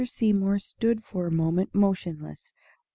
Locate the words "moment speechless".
1.31-2.55